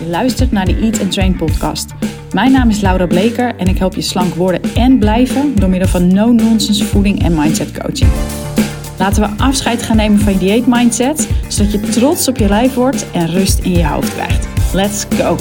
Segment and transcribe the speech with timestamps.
[0.00, 1.90] Je luistert naar de Eat and Train podcast.
[2.32, 5.88] Mijn naam is Laura Bleker en ik help je slank worden en blijven door middel
[5.88, 8.10] van no-nonsense voeding en mindset coaching.
[8.98, 12.74] Laten we afscheid gaan nemen van je dieet mindset, zodat je trots op je lijf
[12.74, 14.46] wordt en rust in je hoofd krijgt.
[14.72, 15.36] Let's go!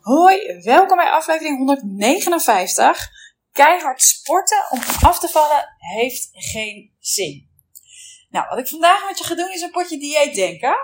[0.00, 3.08] Hoi, welkom bij aflevering 159.
[3.52, 7.49] Keihard sporten om af te vallen heeft geen zin.
[8.30, 10.76] Nou, wat ik vandaag met je ga doen is een potje dieet denken.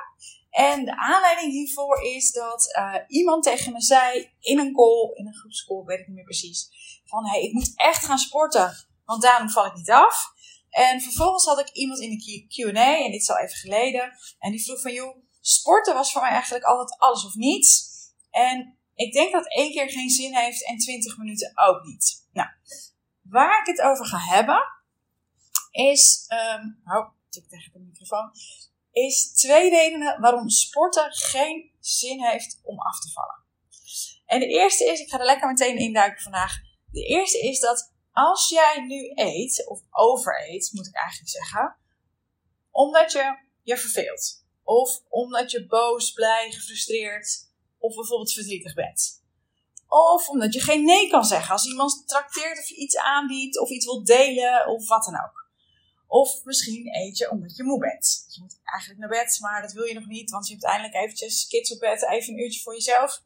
[0.50, 5.26] En de aanleiding hiervoor is dat uh, iemand tegen me zei in een call, in
[5.26, 6.68] een groepscall, weet ik niet meer precies,
[7.04, 10.34] van hey, ik moet echt gaan sporten, want daarom val ik niet af.
[10.70, 14.50] En vervolgens had ik iemand in de Q&A, en dit is al even geleden, en
[14.50, 17.84] die vroeg van joh, sporten was voor mij eigenlijk altijd alles of niets.
[18.30, 22.26] En ik denk dat één keer geen zin heeft en 20 minuten ook niet.
[22.32, 22.48] Nou,
[23.22, 24.62] waar ik het over ga hebben,
[25.70, 26.26] is.
[26.58, 28.30] Um, oh, tik tegen de microfoon.
[28.90, 33.44] Is twee redenen waarom sporten geen zin heeft om af te vallen.
[34.26, 36.52] En de eerste is, ik ga er lekker meteen induiken vandaag.
[36.90, 41.76] De eerste is dat als jij nu eet, of overeet, moet ik eigenlijk zeggen,
[42.70, 44.44] omdat je je verveelt.
[44.62, 49.24] Of omdat je boos, blij, gefrustreerd, of bijvoorbeeld verdrietig bent.
[49.88, 53.70] Of omdat je geen nee kan zeggen als iemand trakteert of je iets aanbiedt of
[53.70, 55.45] iets wilt delen of wat dan ook.
[56.06, 58.24] Of misschien eet je omdat je moe bent.
[58.28, 60.94] Je moet eigenlijk naar bed, maar dat wil je nog niet, want je hebt eindelijk
[60.94, 63.22] eventjes kids op bed, even een uurtje voor jezelf.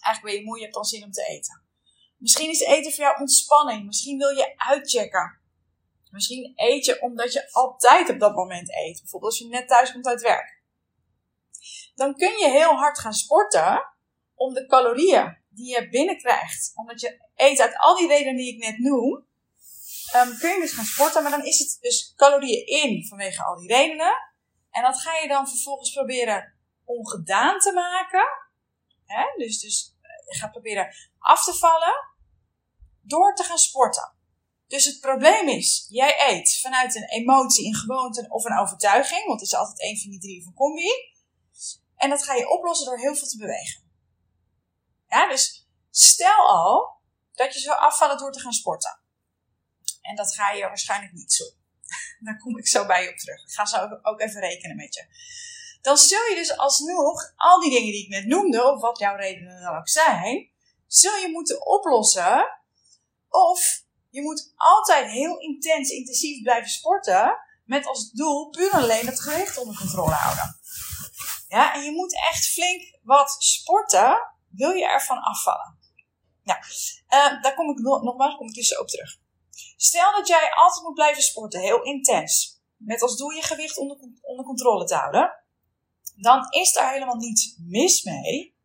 [0.00, 1.62] Eigenlijk ben je moe, je hebt dan zin om te eten.
[2.16, 3.86] Misschien is eten voor jou ontspanning.
[3.86, 5.40] Misschien wil je uitchecken.
[6.10, 9.00] Misschien eet je omdat je altijd op dat moment eet.
[9.00, 10.62] Bijvoorbeeld als je net thuis komt uit werk
[11.94, 13.94] dan kun je heel hard gaan sporten
[14.34, 18.64] om de calorieën die je binnenkrijgt, omdat je eet uit al die redenen die ik
[18.64, 19.26] net noem,
[20.14, 23.56] um, kun je dus gaan sporten, maar dan is het dus calorieën in vanwege al
[23.56, 24.30] die redenen.
[24.70, 28.24] En dat ga je dan vervolgens proberen ongedaan te maken.
[29.04, 29.24] Hè?
[29.36, 31.94] Dus, dus eh, je gaat proberen af te vallen
[33.00, 34.14] door te gaan sporten.
[34.66, 39.40] Dus het probleem is, jij eet vanuit een emotie, een gewoonte of een overtuiging, want
[39.40, 40.90] het is altijd één van die drie van combi.
[41.96, 43.90] En dat ga je oplossen door heel veel te bewegen.
[45.08, 47.00] Ja, dus stel al
[47.32, 49.01] dat je zou afvallen door te gaan sporten.
[50.00, 51.44] En dat ga je waarschijnlijk niet zo.
[52.24, 53.42] Daar kom ik zo bij je op terug.
[53.42, 55.06] Ik ga zo ook even rekenen met je.
[55.80, 59.16] Dan zul je dus alsnog al die dingen die ik net noemde, of wat jouw
[59.16, 60.50] redenen dan ook zijn,
[60.86, 62.60] zul je moeten oplossen.
[63.28, 67.38] Of je moet altijd heel intens, intensief blijven sporten.
[67.64, 70.60] Met als doel puur alleen het gewicht onder controle houden.
[71.48, 75.78] Ja, en je moet echt flink wat sporten, wil je ervan afvallen.
[76.42, 76.60] Nou,
[77.40, 79.18] daar kom ik nog, nogmaals kom ik dus op terug.
[79.76, 82.60] Stel dat jij altijd moet blijven sporten, heel intens.
[82.76, 85.44] Met als doel je gewicht onder, onder controle te houden.
[86.16, 88.56] Dan is daar helemaal niets mis mee.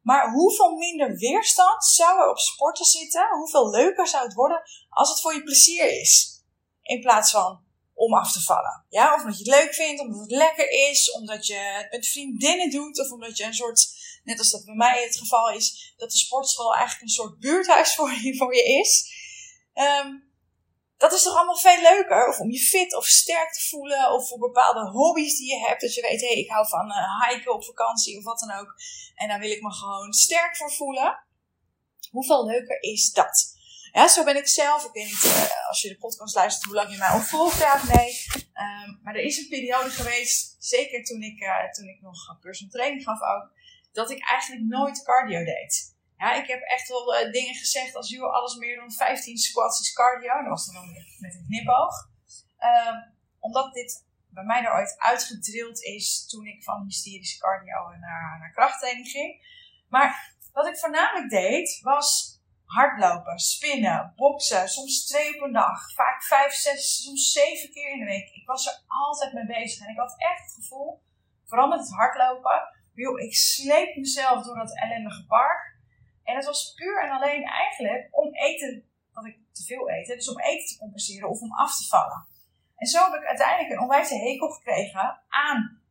[0.00, 3.28] Maar hoeveel minder weerstand zou er op sporten zitten?
[3.30, 6.42] Hoeveel leuker zou het worden als het voor je plezier is?
[6.82, 8.84] In plaats van om af te vallen.
[8.88, 12.06] Ja, of omdat je het leuk vindt, omdat het lekker is, omdat je het met
[12.06, 13.88] vriendinnen doet, of omdat je een soort,
[14.24, 17.94] net als dat bij mij het geval is, dat de sportschool eigenlijk een soort buurthuis
[17.94, 19.20] voor je, voor je is.
[19.74, 20.30] Um,
[20.96, 22.28] dat is toch allemaal veel leuker?
[22.28, 25.80] Of om je fit of sterk te voelen, of voor bepaalde hobby's die je hebt.
[25.80, 28.52] Dat je weet, hé, hey, ik hou van uh, hiken op vakantie of wat dan
[28.52, 28.74] ook.
[29.14, 31.24] En daar wil ik me gewoon sterk voor voelen.
[32.10, 33.60] Hoeveel leuker is dat?
[33.92, 34.84] Ja, zo ben ik zelf.
[34.84, 37.94] Ik weet niet uh, als je de podcast luistert hoe lang je mij al volgt,
[37.94, 38.26] nee.
[38.34, 42.72] Um, maar er is een periode geweest, zeker toen ik, uh, toen ik nog personal
[42.72, 43.50] training gaf ook,
[43.92, 45.91] dat ik eigenlijk nooit cardio deed.
[46.22, 49.80] Ja, ik heb echt wel uh, dingen gezegd als, joh, alles meer dan 15 squats
[49.80, 50.34] is cardio.
[50.34, 51.94] Dat was dan met een knipoog.
[52.88, 58.38] Um, omdat dit bij mij er ooit uitgedrild is toen ik van hysterische cardio naar,
[58.38, 59.46] naar krachttraining ging.
[59.88, 66.24] Maar wat ik voornamelijk deed, was hardlopen, spinnen, boksen, soms twee op een dag, vaak
[66.24, 68.30] vijf, zes, soms zeven keer in de week.
[68.30, 71.02] Ik was er altijd mee bezig en ik had echt het gevoel,
[71.44, 75.71] vooral met het hardlopen, joh, ik sleep mezelf door dat ellendige park.
[76.24, 80.30] En het was puur en alleen eigenlijk om eten, dat ik te veel eet, dus
[80.30, 82.26] om eten te compenseren of om af te vallen.
[82.76, 85.82] En zo heb ik uiteindelijk een onwijze hekel gekregen aan,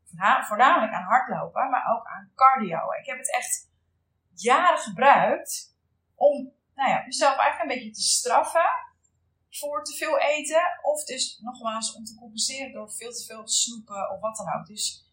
[0.47, 2.91] voornamelijk aan hardlopen, maar ook aan cardio.
[2.99, 3.69] Ik heb het echt
[4.33, 5.75] jaren gebruikt
[6.15, 8.69] om nou ja, jezelf eigenlijk een beetje te straffen
[9.49, 10.61] voor te veel eten.
[10.81, 14.65] Of dus nogmaals om te compenseren door veel te veel snoepen of wat dan ook.
[14.65, 15.10] Dus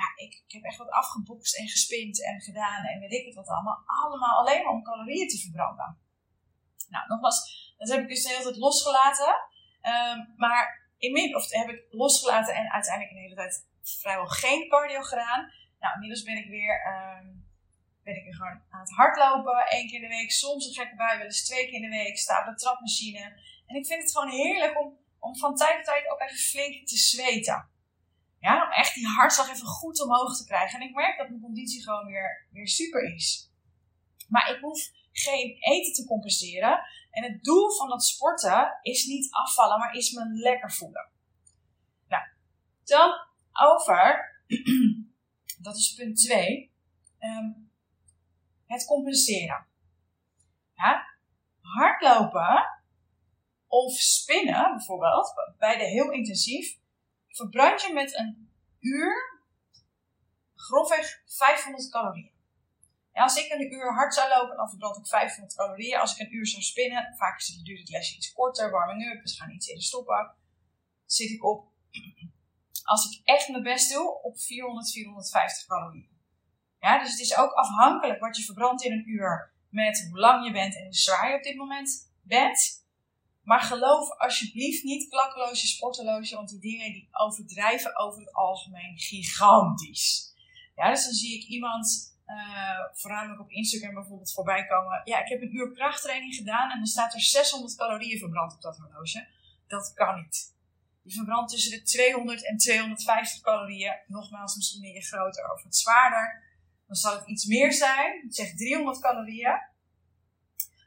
[0.00, 3.34] ja, ik, ik heb echt wat afgeboekst en gespind en gedaan en weet ik het
[3.34, 3.82] wat allemaal.
[3.86, 5.98] Allemaal alleen om calorieën te verbranden.
[6.88, 7.38] Nou, nogmaals,
[7.78, 9.32] dat heb ik dus de hele tijd losgelaten.
[9.92, 15.52] Um, maar inmiddels, heb ik losgelaten en uiteindelijk een hele tijd vrijwel geen cardio gedaan.
[15.80, 17.28] Nou, inmiddels ben ik weer ehm,
[18.02, 19.66] ben ik gewoon aan het hardlopen.
[19.66, 21.96] één keer in de week, soms een gekke bui, wel eens twee keer in de
[21.96, 22.18] week.
[22.18, 23.24] Sta op de trapmachine.
[23.66, 26.86] En ik vind het gewoon heerlijk om, om van tijd tot tijd ook even flink
[26.86, 27.69] te zweten.
[28.40, 30.80] Ja, om echt die hartslag even goed omhoog te krijgen.
[30.80, 33.50] En ik merk dat mijn conditie gewoon weer, weer super is.
[34.28, 36.80] Maar ik hoef geen eten te compenseren.
[37.10, 41.08] En het doel van dat sporten is niet afvallen, maar is me lekker voelen.
[42.08, 42.22] Nou,
[42.84, 43.10] dan
[43.52, 44.34] over,
[45.66, 46.72] dat is punt 2,
[47.18, 47.52] ehm,
[48.66, 49.66] het compenseren.
[50.74, 51.06] Ja,
[51.60, 52.82] hardlopen
[53.66, 56.78] of spinnen bijvoorbeeld, beide heel intensief,
[57.30, 58.50] verbrand je met een
[58.80, 59.40] uur
[60.54, 62.32] grofweg 500 calorieën.
[63.12, 65.98] Ja, als ik een uur hard zou lopen, dan verbrand ik 500 calorieën.
[65.98, 69.36] Als ik een uur zou spinnen, vaak duurt het lesje iets korter, warming up, dus
[69.36, 70.34] gaan iets eerder stoppen,
[71.06, 71.68] zit ik op,
[72.92, 76.18] als ik echt mijn best doe, op 400, 450 calorieën.
[76.80, 80.46] Ja, dus het is ook afhankelijk wat je verbrandt in een uur met hoe lang
[80.46, 82.88] je bent en hoe zwaar je op dit moment bent.
[83.42, 90.34] Maar geloof alsjeblieft niet klakkeloosje, sporteloosje, want die dingen die overdrijven over het algemeen gigantisch.
[90.76, 95.00] Ja, dus dan zie ik iemand, uh, voornamelijk op Instagram bijvoorbeeld, voorbij komen.
[95.04, 98.60] Ja, ik heb een uur krachttraining gedaan en dan staat er 600 calorieën verbrand op
[98.60, 99.28] dat horloge.
[99.66, 100.54] Dat kan niet.
[101.02, 103.96] Je verbrandt tussen de 200 en 250 calorieën.
[104.06, 106.42] Nogmaals, misschien ben je groter of wat zwaarder.
[106.86, 108.26] Dan zal het iets meer zijn.
[108.28, 109.60] Zeg 300 calorieën.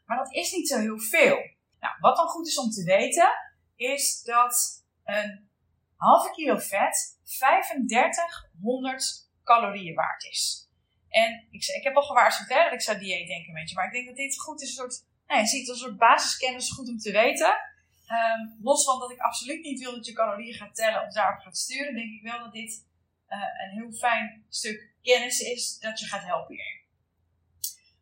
[0.06, 1.53] Maar dat is niet zo heel veel.
[1.84, 3.30] Nou, wat dan goed is om te weten,
[3.76, 5.50] is dat een
[5.96, 10.70] halve kilo vet 3500 calorieën waard is.
[11.10, 13.76] En ik, ik heb al gewaarschuwd hè, dat ik zou dieet denken met je.
[13.76, 16.72] Maar ik denk dat dit goed is, een soort, nou, je ziet een soort basiskennis
[16.72, 17.56] goed om te weten.
[18.10, 21.40] Um, los van dat ik absoluut niet wil dat je calorieën gaat tellen of daarop
[21.40, 22.86] gaat sturen, denk ik wel dat dit
[23.30, 26.82] uh, een heel fijn stuk kennis is dat je gaat helpen hierin.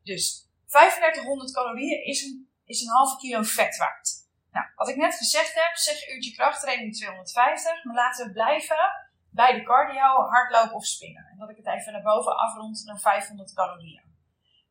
[0.04, 4.10] Dus 3500 calorieën is een is een halve kilo vet waard.
[4.52, 9.54] Nou, wat ik net gezegd heb, zeg uurtje krachttraining 250, maar laten we blijven bij
[9.54, 11.28] de cardio, hardlopen of spinnen.
[11.32, 14.04] En dat ik het even naar boven afrond naar 500 calorieën.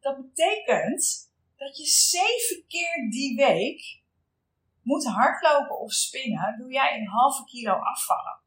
[0.01, 4.03] Dat betekent dat je zeven keer die week
[4.83, 8.39] moet hardlopen of spinnen, doe jij een halve kilo afvallen.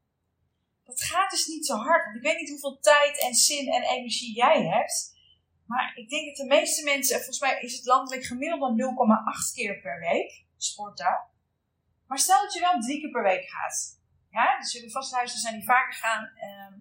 [0.84, 3.82] Dat gaat dus niet zo hard, want ik weet niet hoeveel tijd en zin en
[3.82, 5.12] energie jij hebt.
[5.66, 9.80] Maar ik denk dat de meeste mensen, volgens mij is het landelijk gemiddeld 0,8 keer
[9.80, 11.14] per week sporten.
[12.06, 14.00] Maar stel dat je wel drie keer per week gaat.
[14.30, 16.24] Ja, dus jullie vasthuizen zijn die vaker gaan.
[16.36, 16.74] Ehm,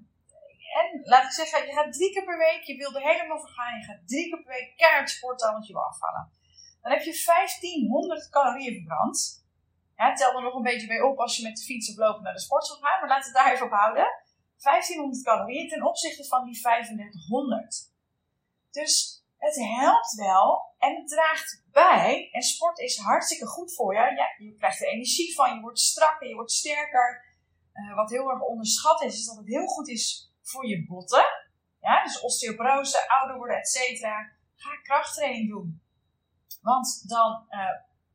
[0.82, 3.50] en laat ik zeggen, je gaat drie keer per week, je wil er helemaal voor
[3.50, 3.80] gaan.
[3.80, 6.32] Je gaat drie keer per week keihard sporten, want je wil afvallen.
[6.82, 9.42] Dan heb je 1500 calorieën verbrand.
[10.16, 12.34] Tel er nog een beetje bij op als je met de fiets of lopen naar
[12.34, 13.00] de sportschool gaat.
[13.00, 14.08] Maar laten we het daar even op houden.
[14.58, 17.93] 1500 calorieën ten opzichte van die 3500.
[18.74, 22.30] Dus het helpt wel en het draagt bij.
[22.32, 24.00] En sport is hartstikke goed voor je.
[24.00, 27.26] Ja, je krijgt er energie van, je wordt strakker, je wordt sterker.
[27.74, 31.26] Uh, wat heel erg onderschat is, is dat het heel goed is voor je botten.
[31.80, 34.32] Ja, dus osteoporose, ouder worden, et cetera.
[34.56, 35.82] Ga krachttraining doen.
[36.62, 37.60] Want dan, uh,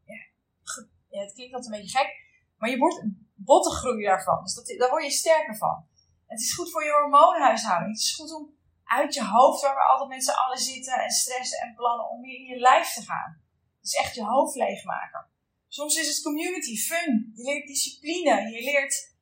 [0.04, 2.11] ja, het klinkt altijd een beetje gek,
[2.56, 3.04] maar je wordt
[3.34, 4.43] botten groeien daarvan.
[4.43, 5.87] Dus dat, daar word je sterker van.
[6.26, 7.90] Het is goed voor je hormoonhuishouding.
[7.90, 8.57] Het is goed om
[8.88, 12.21] uit je hoofd waar we altijd met z'n allen zitten en stressen en plannen om
[12.21, 13.42] weer in je lijf te gaan.
[13.80, 15.26] Dus echt je hoofd leegmaken.
[15.68, 17.33] Soms is het community, fun.
[17.35, 18.50] Je leert discipline.
[18.50, 19.16] Je leert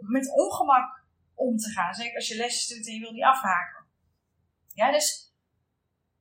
[0.00, 1.94] met ongemak om te gaan.
[1.94, 3.86] Zeker als je lesjes doet en je wil niet afhaken.
[4.74, 5.34] Ja, dus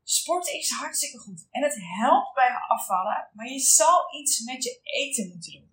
[0.04, 1.48] sport is hartstikke goed.
[1.52, 5.70] En het helpt bij afvallen, maar je zal iets met je eten moeten doen.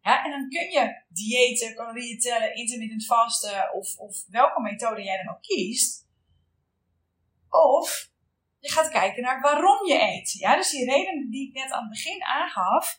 [0.00, 5.22] Ja, en dan kun je diëten, calorieën tellen, intermittent vasten of, of welke methode jij
[5.22, 6.01] dan ook kiest.
[7.52, 8.10] Of
[8.58, 10.32] je gaat kijken naar waarom je eet.
[10.32, 12.98] Ja, dus die reden die ik net aan het begin aangaf.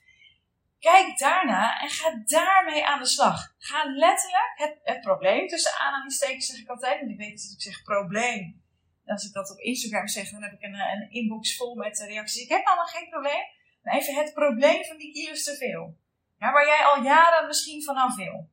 [0.79, 3.53] Kijk daarna en ga daarmee aan de slag.
[3.57, 7.61] Ga letterlijk het, het probleem, tussen aanhalingstekens zeg ik altijd, want ik weet dat ik
[7.61, 8.61] zeg probleem.
[9.05, 12.43] als ik dat op Instagram zeg, dan heb ik een, een inbox vol met reacties.
[12.43, 13.43] Ik heb allemaal geen probleem.
[13.81, 15.97] Maar even het probleem van die kilo's te veel.
[16.37, 18.49] Ja, waar jij al jaren misschien vanaf wil.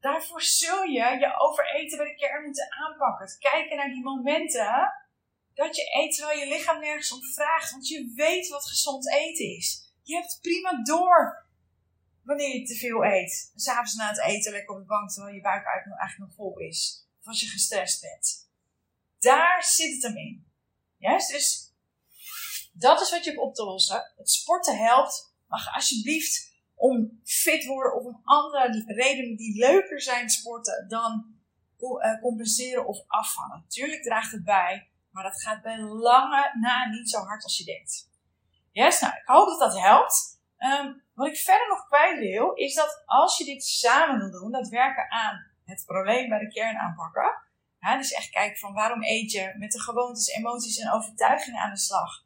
[0.00, 3.38] Daarvoor zul je je overeten bij de kern moeten aanpakken.
[3.38, 4.92] Kijken naar die momenten
[5.54, 7.70] dat je eet terwijl je lichaam nergens om vraagt.
[7.70, 9.94] Want je weet wat gezond eten is.
[10.02, 11.46] Je hebt prima door
[12.22, 13.52] wanneer je te veel eet.
[13.54, 17.08] S'avonds na het eten lekker op de bank terwijl je buik eigenlijk nog vol is.
[17.20, 18.50] Of als je gestrest bent.
[19.18, 20.46] Daar zit het hem in.
[20.98, 21.74] Juist, dus
[22.72, 24.12] dat is wat je hebt op te lossen.
[24.16, 25.34] Het sporten helpt.
[25.46, 31.34] Maar ga alsjeblieft om fit worden of een andere reden die leuker zijn sporten dan
[31.78, 33.60] eh, compenseren of afvallen.
[33.60, 37.64] Natuurlijk draagt het bij, maar dat gaat bij lange na niet zo hard als je
[37.64, 38.10] denkt.
[38.72, 40.40] Yes, nou, ik hoop dat dat helpt.
[40.56, 44.52] Ehm, wat ik verder nog kwijt wil, is dat als je dit samen wil doen,
[44.52, 47.42] dat werken aan het probleem bij de kern aanpakken.
[47.80, 51.70] Ja, dus echt kijken van waarom eet je met de gewoontes, emoties en overtuigingen aan
[51.70, 52.24] de slag.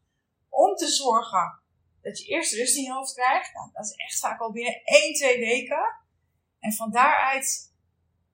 [0.48, 1.59] Om te zorgen
[2.02, 3.54] dat je eerst rust in je hoofd krijgt.
[3.54, 5.94] Nou, dat is echt vaak al binnen 1, 2 weken.
[6.58, 7.74] En van daaruit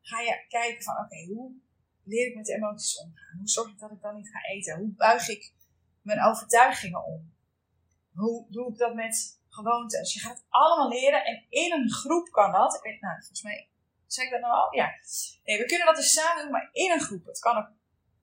[0.01, 1.53] ga je kijken van oké, hoe
[2.05, 3.39] leer ik met de emoties omgaan?
[3.39, 4.79] Hoe zorg ik dat ik dan niet ga eten?
[4.79, 5.53] Hoe buig ik
[6.03, 7.35] mijn overtuigingen om?
[8.13, 10.01] Hoe doe ik dat met gewoontes?
[10.01, 12.85] Dus je gaat het allemaal leren en in een groep kan dat.
[12.85, 13.69] Ik nou, volgens mij
[14.07, 14.75] zei ik dat nou al?
[14.75, 14.91] Ja.
[15.45, 17.27] Nee, we kunnen dat dus samen doen, maar in een groep.
[17.27, 17.69] Het kan ook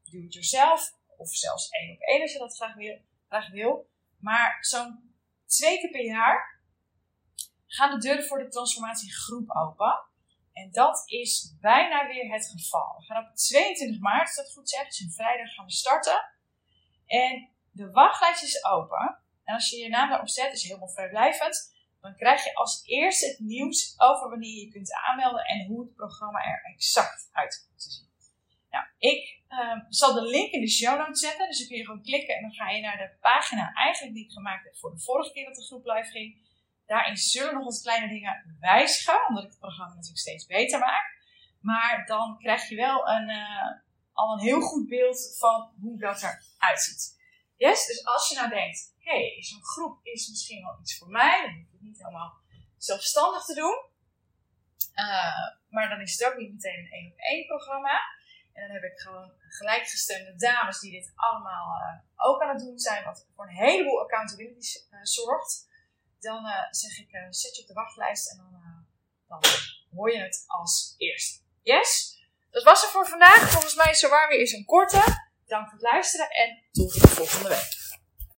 [0.04, 3.02] do it yourself of zelfs één op één als je dat graag wil.
[3.28, 3.90] Graag wil.
[4.20, 5.13] Maar zo'n
[5.56, 6.62] twee keer per jaar
[7.66, 10.06] gaan de deuren voor de transformatiegroep open.
[10.54, 12.96] En dat is bijna weer het geval.
[12.98, 16.30] We gaan op 22 maart, als dat goed zeg, dus een vrijdag gaan we starten.
[17.06, 19.20] En de wachtlijst is open.
[19.44, 21.72] En als je je naam daarop zet, is helemaal vrijblijvend.
[22.02, 25.96] Dan krijg je als eerste het nieuws over wanneer je kunt aanmelden en hoe het
[25.96, 28.13] programma er exact uit te zien.
[28.74, 31.48] Nou, ik uh, zal de link in de show notes zetten.
[31.48, 34.26] Dus dan kun je gewoon klikken en dan ga je naar de pagina eigenlijk die
[34.26, 36.42] ik gemaakt heb voor de vorige keer dat de groep live ging.
[36.86, 41.06] Daarin zullen nog wat kleine dingen wijzigen, omdat ik het programma natuurlijk steeds beter maak.
[41.60, 43.72] Maar dan krijg je wel een, uh,
[44.14, 47.22] al een heel goed beeld van hoe dat eruit ziet.
[47.56, 47.86] Yes?
[47.88, 51.42] Dus als je nou denkt, hé, hey, zo'n groep is misschien wel iets voor mij,
[51.42, 52.34] dan hoef ik het niet helemaal
[52.78, 53.92] zelfstandig te doen.
[54.96, 58.02] Uh, maar dan is het ook niet meteen een één op één programma.
[58.54, 62.80] En dan heb ik gewoon gelijkgestemde dames die dit allemaal uh, ook aan het doen
[62.80, 65.72] zijn, wat voor een heleboel accountability uh, zorgt.
[66.20, 68.86] Dan zeg ik, zet je op de wachtlijst en dan,
[69.28, 69.42] dan
[69.96, 71.40] hoor je het als eerste.
[71.62, 72.22] Yes?
[72.52, 73.50] Dat was het voor vandaag.
[73.50, 75.02] Volgens mij is zo waar weer eens een korte.
[75.46, 77.83] Dank voor het luisteren en tot de volgende week.